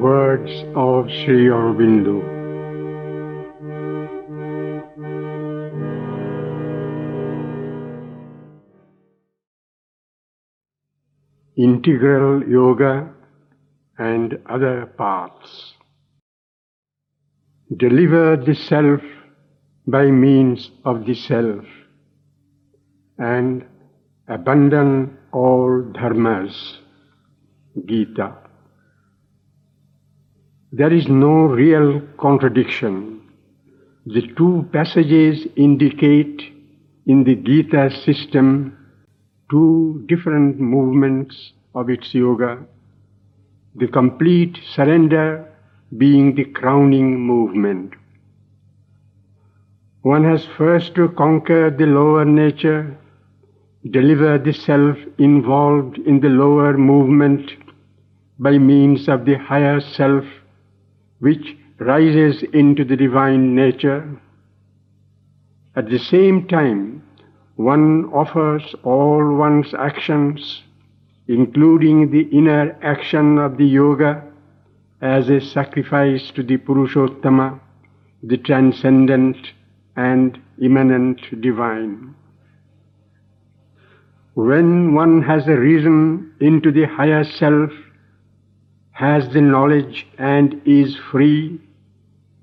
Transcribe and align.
Words 0.00 0.52
of 0.76 1.10
Sri 1.10 1.46
Aurobindo. 1.48 2.22
Integral 11.56 12.48
Yoga 12.48 13.12
and 13.98 14.38
other 14.48 14.86
paths. 14.96 15.74
Deliver 17.76 18.36
the 18.36 18.54
self 18.54 19.00
by 19.88 20.12
means 20.12 20.70
of 20.84 21.06
the 21.06 21.14
self 21.14 21.64
and 23.18 23.64
abandon 24.28 25.18
all 25.32 25.82
dharmas. 25.92 26.54
Gita. 27.84 28.47
There 30.70 30.92
is 30.92 31.08
no 31.08 31.44
real 31.44 32.02
contradiction. 32.18 33.22
The 34.04 34.20
two 34.36 34.68
passages 34.70 35.46
indicate 35.56 36.42
in 37.06 37.24
the 37.24 37.36
Gita 37.36 37.90
system 38.04 38.76
two 39.50 40.04
different 40.08 40.60
movements 40.60 41.52
of 41.74 41.88
its 41.88 42.12
yoga, 42.12 42.58
the 43.76 43.86
complete 43.86 44.58
surrender 44.74 45.50
being 45.96 46.34
the 46.34 46.44
crowning 46.44 47.18
movement. 47.18 47.94
One 50.02 50.24
has 50.24 50.44
first 50.58 50.94
to 50.96 51.08
conquer 51.16 51.70
the 51.70 51.86
lower 51.86 52.26
nature, 52.26 52.94
deliver 53.90 54.36
the 54.36 54.52
self 54.52 54.98
involved 55.16 55.96
in 55.96 56.20
the 56.20 56.28
lower 56.28 56.76
movement 56.76 57.52
by 58.38 58.58
means 58.58 59.08
of 59.08 59.24
the 59.24 59.38
higher 59.38 59.80
self 59.80 60.24
which 61.20 61.56
rises 61.78 62.42
into 62.52 62.84
the 62.84 62.96
divine 62.96 63.54
nature. 63.54 64.20
At 65.76 65.90
the 65.90 65.98
same 65.98 66.48
time, 66.48 67.02
one 67.56 68.06
offers 68.06 68.74
all 68.84 69.34
one's 69.34 69.74
actions, 69.74 70.62
including 71.26 72.10
the 72.10 72.22
inner 72.36 72.76
action 72.82 73.38
of 73.38 73.56
the 73.56 73.66
yoga, 73.66 74.24
as 75.00 75.28
a 75.28 75.40
sacrifice 75.40 76.30
to 76.32 76.42
the 76.42 76.56
Purushottama, 76.56 77.60
the 78.22 78.36
transcendent 78.36 79.36
and 79.96 80.40
immanent 80.60 81.20
divine. 81.40 82.14
When 84.34 84.94
one 84.94 85.22
has 85.22 85.46
risen 85.46 86.32
into 86.40 86.70
the 86.70 86.86
higher 86.86 87.24
self, 87.24 87.70
has 88.98 89.32
the 89.32 89.40
knowledge 89.40 90.08
and 90.18 90.60
is 90.66 90.96
free, 91.12 91.60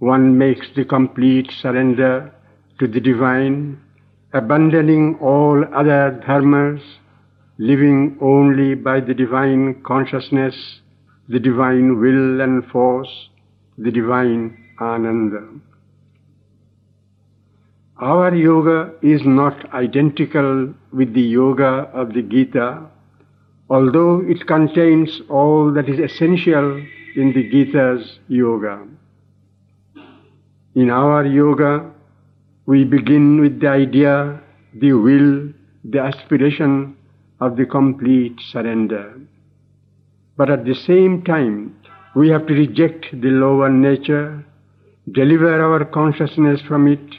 one 0.00 0.36
makes 0.36 0.66
the 0.74 0.84
complete 0.84 1.48
surrender 1.62 2.34
to 2.80 2.88
the 2.88 2.98
divine, 2.98 3.80
abandoning 4.32 5.16
all 5.20 5.64
other 5.72 6.20
dharmas, 6.26 6.82
living 7.58 8.18
only 8.20 8.74
by 8.74 8.98
the 8.98 9.14
divine 9.14 9.80
consciousness, 9.86 10.80
the 11.28 11.38
divine 11.38 12.00
will 12.00 12.40
and 12.40 12.66
force, 12.72 13.28
the 13.78 13.92
divine 13.92 14.58
ananda. 14.80 15.46
Our 18.00 18.34
yoga 18.34 18.92
is 19.02 19.20
not 19.24 19.72
identical 19.72 20.74
with 20.92 21.14
the 21.14 21.28
yoga 21.38 21.88
of 21.94 22.12
the 22.12 22.22
Gita, 22.22 22.88
although 23.70 24.20
it 24.26 24.46
contains 24.48 25.20
all 25.28 25.72
that 25.72 25.88
is 25.88 26.00
essential 26.00 26.84
in 27.14 27.32
the 27.32 27.48
Gita's 27.48 28.18
yoga. 28.26 28.84
In 30.74 30.90
our 30.90 31.24
yoga, 31.24 31.90
we 32.66 32.84
begin 32.84 33.40
with 33.40 33.60
the 33.60 33.68
idea, 33.68 34.40
the 34.74 34.92
will, 34.92 35.52
the 35.84 36.00
aspiration 36.00 36.96
of 37.40 37.56
the 37.56 37.64
complete 37.64 38.38
surrender. 38.50 39.14
But 40.36 40.50
at 40.50 40.64
the 40.64 40.74
same 40.74 41.22
time, 41.22 41.76
we 42.16 42.28
have 42.28 42.46
to 42.48 42.54
reject 42.54 43.06
the 43.12 43.28
lower 43.28 43.68
nature, 43.68 44.44
deliver 45.12 45.62
our 45.62 45.84
consciousness 45.84 46.60
from 46.62 46.88
it, 46.88 47.16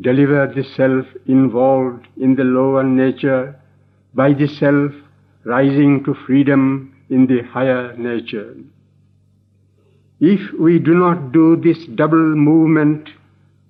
deliver 0.00 0.46
the 0.46 0.64
self 0.76 1.06
involved 1.26 2.06
in 2.18 2.36
the 2.36 2.44
lower 2.44 2.82
nature 2.82 3.58
by 4.14 4.32
the 4.34 4.46
self 4.46 4.92
rising 5.46 6.04
to 6.04 6.14
freedom 6.26 6.94
in 7.08 7.26
the 7.26 7.40
higher 7.42 7.96
nature. 7.96 8.54
If 10.20 10.40
we 10.58 10.78
do 10.78 10.94
not 10.94 11.32
do 11.32 11.56
this 11.56 11.78
double 11.94 12.34
movement, 12.36 13.08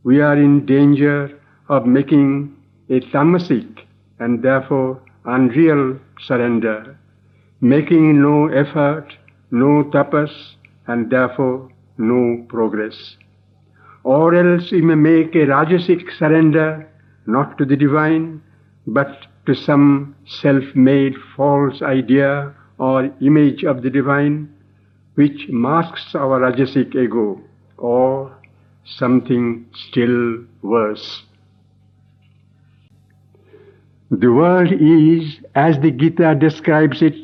we 0.03 0.21
are 0.21 0.37
in 0.37 0.67
danger 0.67 1.39
of 1.69 1.87
making 1.87 2.57
a 2.89 3.01
tamasic 3.13 3.85
and 4.19 4.43
therefore 4.43 5.01
unreal 5.25 5.99
surrender, 6.21 6.99
making 7.61 8.21
no 8.21 8.49
effort, 8.49 9.13
no 9.53 9.85
tapas, 9.93 10.33
and 10.89 11.11
therefore 11.11 11.71
no 11.99 12.45
progress 12.49 13.17
or 14.07 14.37
else 14.37 14.71
we 14.71 14.81
may 14.81 14.95
make 14.95 15.35
a 15.35 15.47
rajasic 15.53 16.03
surrender 16.17 16.89
not 17.27 17.59
to 17.59 17.65
the 17.65 17.77
divine, 17.77 18.41
but 18.87 19.27
to 19.47 19.55
some 19.55 20.15
self-made 20.27 21.15
false 21.37 21.81
idea 21.83 22.55
or 22.79 23.11
image 23.21 23.65
of 23.65 23.83
the 23.83 23.91
divine, 23.91 24.53
which 25.15 25.47
masks 25.49 26.15
our 26.15 26.41
rajasic 26.41 26.95
ego, 26.95 27.41
or 27.79 28.37
something 28.85 29.67
still 29.89 30.45
worse. 30.63 31.23
The 34.11 34.31
world 34.31 34.73
is, 34.73 35.41
as 35.55 35.79
the 35.81 35.91
Gita 35.91 36.35
describes 36.35 37.03
it, 37.03 37.15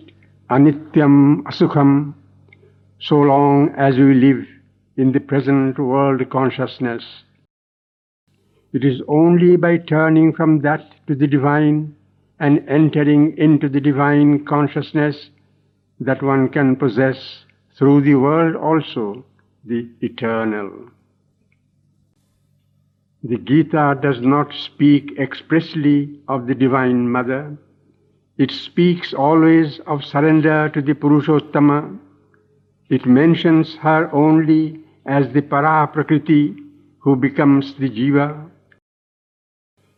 anityam 0.50 1.42
asukham, 1.42 2.14
so 2.98 3.16
long 3.16 3.74
as 3.76 3.96
we 3.96 4.14
live 4.14 4.46
in 4.96 5.12
the 5.12 5.20
present 5.20 5.78
world 5.78 6.28
consciousness. 6.30 7.04
It 8.72 8.84
is 8.84 9.02
only 9.06 9.56
by 9.56 9.78
turning 9.78 10.32
from 10.32 10.60
that 10.60 10.92
to 11.06 11.14
the 11.14 11.26
divine 11.26 11.94
and 12.42 12.68
entering 12.68 13.38
into 13.38 13.68
the 13.68 13.80
divine 13.80 14.44
consciousness 14.44 15.30
that 16.00 16.22
one 16.22 16.48
can 16.48 16.74
possess 16.74 17.44
through 17.78 18.00
the 18.00 18.16
world 18.16 18.56
also 18.56 19.24
the 19.64 19.88
eternal. 20.00 20.70
The 23.22 23.38
Gita 23.38 23.96
does 24.02 24.20
not 24.20 24.52
speak 24.52 25.16
expressly 25.20 26.18
of 26.26 26.48
the 26.48 26.56
Divine 26.56 27.08
Mother. 27.08 27.56
It 28.38 28.50
speaks 28.50 29.14
always 29.14 29.78
of 29.86 30.04
surrender 30.04 30.68
to 30.70 30.82
the 30.82 30.94
Purushottama. 30.94 31.96
It 32.88 33.06
mentions 33.06 33.76
her 33.76 34.12
only 34.12 34.80
as 35.06 35.32
the 35.32 35.42
para 35.42 35.86
prakriti 35.86 36.56
who 36.98 37.14
becomes 37.14 37.74
the 37.74 37.88
jiva, 37.88 38.50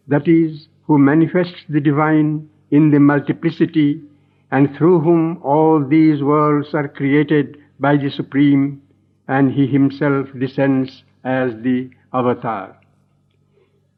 that 0.08 0.28
is, 0.28 0.68
who 0.86 0.98
manifests 0.98 1.64
the 1.68 1.80
divine 1.80 2.48
in 2.70 2.90
the 2.90 3.00
multiplicity 3.00 4.02
and 4.50 4.74
through 4.76 5.00
whom 5.00 5.38
all 5.42 5.84
these 5.84 6.22
worlds 6.22 6.74
are 6.74 6.88
created 6.88 7.56
by 7.80 7.96
the 7.96 8.10
Supreme 8.10 8.80
and 9.28 9.52
he 9.52 9.66
himself 9.66 10.28
descends 10.38 11.02
as 11.24 11.54
the 11.62 11.90
avatar. 12.12 12.76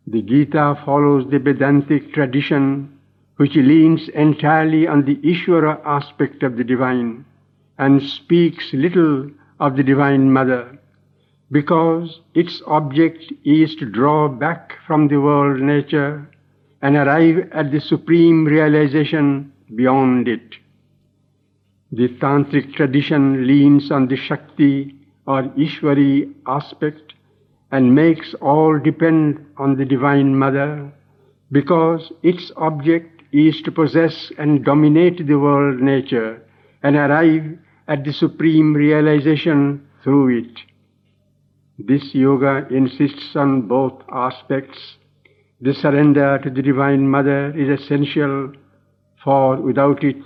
The 0.07 0.23
Gita 0.23 0.81
follows 0.85 1.29
the 1.31 1.39
Vedantic 1.39 2.13
tradition 2.13 2.97
which 3.37 3.55
leans 3.57 4.09
entirely 4.11 4.87
on 4.87 5.05
the 5.05 5.17
Ishvara 5.17 5.81
aspect 5.85 6.43
of 6.43 6.57
the 6.57 6.65
divine 6.65 7.25
and 7.79 8.03
speaks 8.03 8.73
little 8.73 9.31
of 9.61 9.77
the 9.77 9.83
Divine 9.83 10.33
Mother 10.33 10.79
because 11.51 12.21
its 12.35 12.63
object 12.67 13.33
is 13.45 13.75
to 13.77 13.85
draw 13.85 14.29
back 14.29 14.73
from 14.87 15.09
the 15.09 15.21
world 15.21 15.61
nature 15.61 16.29
and 16.83 16.97
arrive 16.97 17.49
at 17.53 17.71
the 17.71 17.81
supreme 17.81 18.45
realization 18.45 19.53
beyond 19.75 20.29
it. 20.29 20.55
The 21.93 22.09
Tantric 22.09 22.75
tradition 22.75 23.47
leans 23.47 23.91
on 23.91 24.09
the 24.09 24.17
Shakti 24.17 24.95
or 25.27 25.43
Ishwari 25.43 26.33
aspect 26.47 27.15
and 27.71 27.95
makes 27.95 28.35
all 28.35 28.79
depend 28.79 29.45
on 29.57 29.77
the 29.77 29.85
Divine 29.85 30.37
Mother 30.37 30.93
because 31.53 32.13
its 32.23 32.53
object 32.57 33.23
is 33.33 33.61
to 33.63 33.73
possess 33.73 34.31
and 34.39 34.65
dominate 34.65 35.27
the 35.27 35.39
world 35.39 35.81
nature 35.81 36.43
and 36.83 36.97
arrive 36.97 37.59
at 37.89 38.05
the 38.05 38.13
supreme 38.13 38.75
realization 38.75 39.87
through 40.03 40.39
it. 40.39 40.59
This 41.79 42.15
yoga 42.15 42.67
insists 42.71 43.37
on 43.37 43.63
both 43.63 44.03
aspects. 44.11 44.97
The 45.59 45.73
surrender 45.73 46.39
to 46.43 46.51
the 46.51 46.61
Divine 46.61 47.09
Mother 47.09 47.51
is 47.57 47.81
essential, 47.81 48.53
for 49.25 49.57
without 49.57 50.05
it 50.05 50.23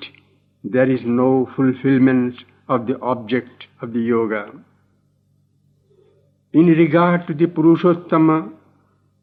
there 0.64 0.90
is 0.90 1.02
no 1.04 1.48
fulfillment 1.54 2.34
of 2.68 2.88
the 2.88 2.98
object 3.00 3.68
of 3.80 3.92
the 3.92 4.00
yoga. 4.00 4.50
In 6.52 6.66
regard 6.66 7.28
to 7.28 7.34
the 7.34 7.46
Purushottama, 7.46 8.52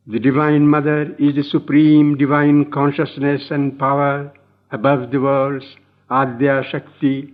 the 0.07 0.19
Divine 0.19 0.65
Mother 0.65 1.13
is 1.19 1.35
the 1.35 1.43
supreme 1.43 2.17
divine 2.17 2.71
consciousness 2.71 3.51
and 3.51 3.77
power 3.77 4.31
above 4.71 5.11
the 5.11 5.19
worlds, 5.19 5.65
Adya 6.09 6.63
Shakti. 6.71 7.33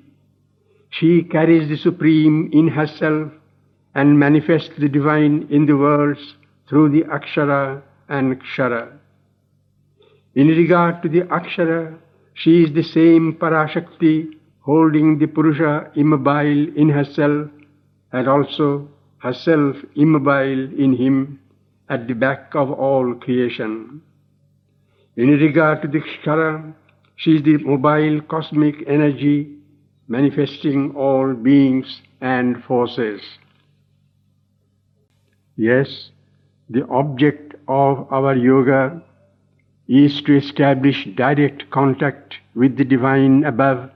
She 0.89 1.21
carries 1.21 1.69
the 1.69 1.77
supreme 1.77 2.49
in 2.51 2.69
herself 2.69 3.31
and 3.93 4.17
manifests 4.17 4.73
the 4.79 4.89
divine 4.89 5.47
in 5.51 5.67
the 5.67 5.77
worlds 5.77 6.37
through 6.67 6.89
the 6.89 7.03
Akshara 7.03 7.83
and 8.09 8.41
Kshara. 8.41 8.97
In 10.35 10.47
regard 10.47 11.01
to 11.03 11.09
the 11.09 11.21
Akshara, 11.21 11.97
she 12.33 12.63
is 12.63 12.73
the 12.73 12.83
same 12.83 13.37
Parashakti 13.39 14.31
holding 14.61 15.19
the 15.19 15.27
Purusha 15.27 15.91
immobile 15.95 16.75
in 16.75 16.89
herself 16.89 17.49
and 18.11 18.27
also 18.27 18.87
herself 19.19 19.75
immobile 19.95 20.73
in 20.79 20.95
him 20.95 21.39
at 21.89 22.07
the 22.07 22.13
back 22.13 22.55
of 22.55 22.71
all 22.71 23.13
creation. 23.15 24.01
In 25.15 25.29
regard 25.29 25.81
to 25.83 25.87
the 25.87 25.99
Kshara, 25.99 26.73
she 27.15 27.35
is 27.35 27.43
the 27.43 27.57
mobile 27.57 28.21
cosmic 28.21 28.75
energy 28.87 29.57
manifesting 30.07 30.95
all 30.95 31.33
beings 31.33 32.01
and 32.21 32.63
forces. 32.63 33.21
Yes, 35.55 36.09
the 36.69 36.85
object 36.87 37.52
of 37.67 38.11
our 38.11 38.35
yoga 38.35 39.01
is 39.87 40.21
to 40.21 40.37
establish 40.37 41.07
direct 41.15 41.69
contact 41.69 42.35
with 42.55 42.77
the 42.77 42.85
divine 42.85 43.43
above 43.43 43.89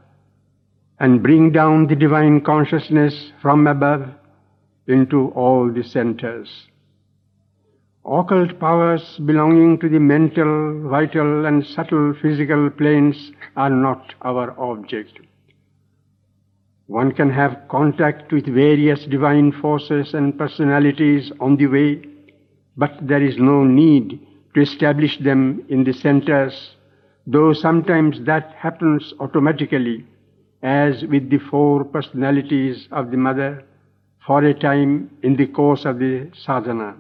and 0.99 1.23
bring 1.23 1.51
down 1.51 1.87
the 1.87 1.95
divine 1.95 2.41
consciousness 2.41 3.31
from 3.41 3.67
above 3.67 4.09
into 4.87 5.29
all 5.29 5.71
the 5.71 5.83
centers. 5.83 6.67
Occult 8.05 8.59
powers 8.59 9.17
belonging 9.25 9.79
to 9.79 9.89
the 9.89 9.99
mental, 9.99 10.89
vital 10.89 11.45
and 11.45 11.65
subtle 11.65 12.13
physical 12.21 12.69
planes 12.69 13.31
are 13.57 13.69
not 13.69 14.13
our 14.21 14.57
object. 14.59 15.19
One 16.87 17.11
can 17.11 17.29
have 17.31 17.67
contact 17.67 18.31
with 18.31 18.45
various 18.45 19.03
divine 19.05 19.51
forces 19.51 20.13
and 20.13 20.37
personalities 20.37 21.33
on 21.41 21.57
the 21.57 21.67
way, 21.67 22.01
but 22.77 22.95
there 23.01 23.23
is 23.23 23.37
no 23.37 23.63
need 23.63 24.19
to 24.53 24.61
establish 24.61 25.17
them 25.19 25.65
in 25.67 25.83
the 25.83 25.93
centers, 25.93 26.75
though 27.25 27.53
sometimes 27.53 28.19
that 28.25 28.53
happens 28.57 29.13
automatically, 29.19 30.05
as 30.61 31.03
with 31.05 31.29
the 31.29 31.39
four 31.49 31.83
personalities 31.83 32.87
of 32.91 33.11
the 33.11 33.17
mother, 33.17 33.63
for 34.25 34.43
a 34.43 34.53
time 34.53 35.09
in 35.23 35.35
the 35.35 35.47
course 35.47 35.85
of 35.85 35.99
the 35.99 36.29
sadhana. 36.33 36.95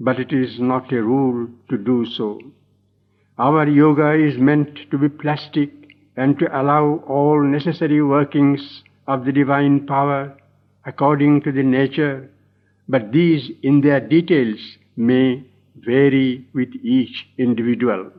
But 0.00 0.18
it 0.18 0.32
is 0.32 0.58
not 0.58 0.92
a 0.92 1.02
rule 1.02 1.48
to 1.70 1.78
do 1.78 2.06
so. 2.06 2.40
Our 3.38 3.68
yoga 3.68 4.12
is 4.12 4.38
meant 4.38 4.90
to 4.90 4.98
be 4.98 5.08
plastic 5.08 5.70
and 6.16 6.38
to 6.38 6.60
allow 6.60 7.02
all 7.06 7.42
necessary 7.42 8.02
workings 8.02 8.82
of 9.06 9.24
the 9.24 9.32
divine 9.32 9.86
power 9.86 10.36
according 10.84 11.42
to 11.42 11.52
the 11.52 11.62
nature, 11.62 12.28
but 12.88 13.12
these 13.12 13.50
in 13.62 13.80
their 13.80 14.00
details 14.00 14.58
may 14.98 15.44
vary 15.76 16.46
with 16.54 16.74
each 16.82 17.28
individual. 17.38 18.12